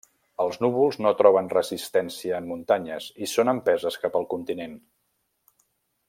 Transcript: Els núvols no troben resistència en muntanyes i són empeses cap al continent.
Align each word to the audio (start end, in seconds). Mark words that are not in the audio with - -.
Els 0.43 0.55
núvols 0.65 0.95
no 1.05 1.11
troben 1.19 1.51
resistència 1.57 2.39
en 2.43 2.49
muntanyes 2.53 3.11
i 3.27 3.31
són 3.37 3.53
empeses 3.57 3.99
cap 4.07 4.17
al 4.21 4.29
continent. 4.35 4.77